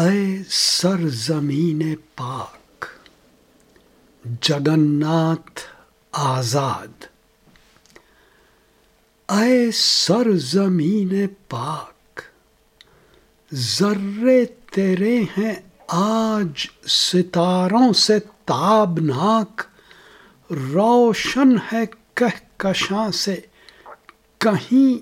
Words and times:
اے 0.00 0.38
سر 0.50 1.08
زمین 1.08 1.94
پاک 2.16 2.84
جگناتھ 4.40 5.60
آزاد۔ 6.12 7.04
اے 9.28 9.70
سر 9.72 10.30
زمین 10.36 11.26
پاک، 11.48 12.20
ذرے 13.54 14.44
تیرے 14.46 15.20
ہیں 15.38 15.54
آج 15.88 16.66
ستاروں 16.86 17.92
سے 17.92 18.18
تابناک، 18.44 19.62
روشن 20.50 21.56
ہے 21.72 21.84
کہکشاں 22.14 23.10
سے 23.10 23.40
کہیں، 24.38 24.92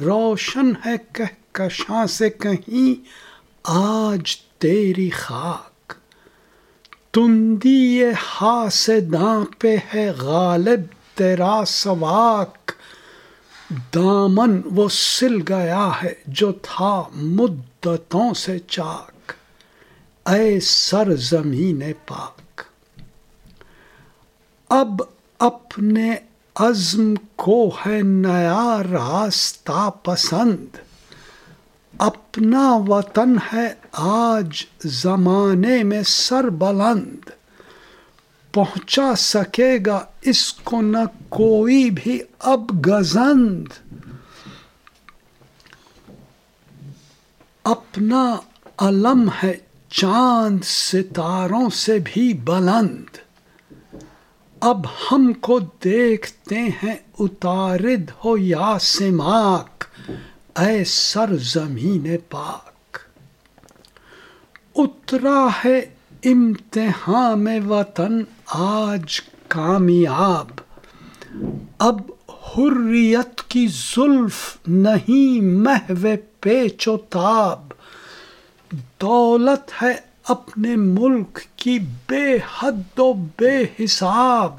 روشن 0.00 0.72
ہے 0.86 0.96
کہکشاں 1.12 2.06
سے 2.06 2.30
کہیں 2.30 3.22
آج 3.64 4.36
تیری 4.58 5.10
خاک 5.10 5.92
تندی 7.12 8.04
حاسداں 8.26 9.44
پہ 9.58 9.76
ہے 9.94 10.10
غالب 10.10 10.80
تیرا 11.14 11.62
سواک۔ 11.66 12.72
دامن 13.94 14.60
وہ 14.64 14.88
سل 14.88 15.36
گیا 15.48 15.90
ہے 16.02 16.14
جو 16.26 16.52
تھا 16.52 17.02
مدتوں 17.14 18.34
سے 18.34 18.58
چاک۔ 18.58 19.32
اے 20.28 20.60
سر 20.60 21.16
زمین 21.16 21.82
پاک، 22.06 22.62
اب 24.68 25.02
اپنے 25.38 26.14
عزم 26.54 27.14
کو 27.36 27.70
ہے 27.86 28.00
نیا 28.02 28.82
راستہ 28.90 29.90
پسند۔ 30.02 30.76
اپنا 32.02 32.76
وطن 32.88 33.36
ہے 33.52 33.74
آج 33.92 34.64
زمانے 34.84 35.82
میں 35.82 36.02
سر 36.02 36.48
بلند 36.48 37.30
پہنچا 38.52 39.14
سکے 39.14 39.78
گا 39.86 40.00
اس 40.22 40.52
کو 40.52 40.80
نہ 40.80 40.98
کوئی 41.28 41.90
بھی 41.90 42.20
اب 42.38 42.86
گزند۔ 42.86 43.68
اپنا 47.64 48.36
علم 48.78 49.28
ہے 49.42 49.54
چاند 49.90 50.64
ستاروں 50.64 51.70
سے 51.70 51.98
بھی 52.04 52.32
بلند۔ 52.32 53.16
اب 54.60 54.86
ہم 54.86 55.32
کو 55.32 55.58
دیکھتے 55.84 56.58
ہیں 56.58 56.94
اتارد 57.20 58.10
ہو 58.24 58.36
یا 58.36 58.78
سماک 58.80 59.81
اے 60.58 60.84
سر 60.84 61.36
زمین 61.36 62.16
پاک، 62.28 62.98
اترا 64.74 65.46
ہے 65.64 65.80
امتحان 66.24 67.44
میں 67.44 67.60
وطن 67.60 68.22
آج 68.46 69.20
کامیاب۔ 69.48 70.50
اب 71.78 72.00
حریت 72.30 73.42
کی 73.48 73.66
زلف 73.66 74.56
نہیں، 74.66 75.44
محو 75.44 76.08
پیچ 76.40 76.88
و 76.88 76.96
تاب۔ 76.96 77.72
دولت 79.00 79.82
ہے 79.82 79.92
اپنے 80.24 80.76
ملک 80.76 81.38
کی 81.56 81.78
بے 82.08 82.36
حد 82.58 82.98
و 82.98 83.12
بے 83.12 83.84
حساب۔ 83.84 84.56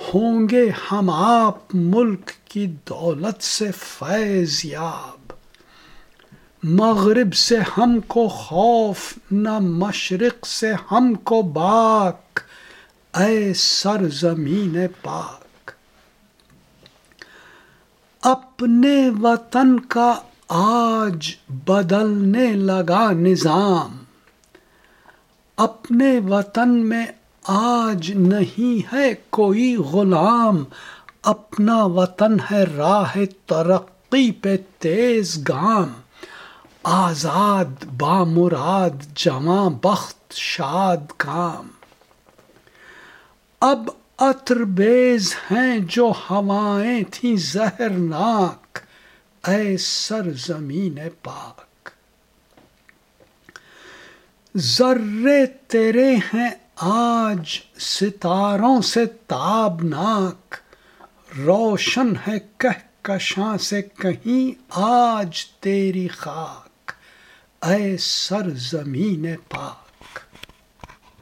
ہوں 0.00 0.48
گے 0.48 0.70
ہم 0.92 1.10
آپ 1.10 1.58
ملک 1.74 2.30
کی 2.44 2.66
دولت 2.66 3.42
سے 3.42 3.72
فیض 3.72 4.64
یاب۔ 4.64 5.32
مغرب 6.62 7.34
سے 7.34 7.58
ہم 7.78 8.00
کو 8.00 8.28
خوف، 8.28 9.18
نہ 9.30 9.58
مشرق 9.58 10.46
سے 10.46 10.72
ہم 10.92 11.14
کو 11.14 11.42
باک۔ 11.42 12.40
اے 13.16 13.54
سر 13.54 14.08
زمین 14.08 14.76
پاک۔ 15.02 15.70
اپنے 18.22 19.10
وطن 19.22 19.80
کا 19.80 20.14
آج 20.48 21.34
بدلنے 21.66 22.52
لگا 22.52 23.10
نظام۔ 23.10 23.96
اپنے 25.56 26.18
وطن 26.18 26.88
میں 26.88 27.06
آج 27.50 28.12
نہیں 28.12 28.94
ہے 28.94 29.14
کوئی 29.30 29.76
غلام، 29.76 30.64
اپنا 31.22 31.84
وطن 31.84 32.36
ہے 32.50 32.64
راہ 32.64 33.16
ترقی 33.46 34.30
پہ 34.30 34.56
تیز 34.78 35.48
گام۔ 35.48 35.92
آزاد، 36.82 37.84
بامراد، 37.96 39.16
جمع 39.16 39.68
بخت، 39.82 40.32
شاد 40.32 41.12
کام۔ 41.16 41.68
اب 43.60 43.88
عطر 44.18 44.56
بیز 44.56 45.34
ہیں 45.50 45.78
جو 45.78 46.12
ہوائیں 46.30 47.02
تھیں 47.10 47.36
زہرناک 47.36 48.78
اے 49.48 49.76
سر 49.76 50.32
زمین 50.32 50.98
پاک۔ 51.22 51.88
ذرے 54.56 55.46
تیرے 55.46 56.16
ہیں 56.16 56.50
آج 56.80 57.58
ستاروں 57.80 58.82
سے 58.82 59.06
تابناک، 59.06 60.54
روشن 61.38 62.12
ہے 62.26 62.38
کہکشاں 62.56 63.56
سے 63.56 63.82
کہیں 63.82 64.62
آج 64.70 65.46
تیری 65.46 66.08
خاک، 66.08 66.92
اے 67.64 67.96
سر 67.96 68.50
زمین 68.50 69.26
پاک۔ 69.48 70.18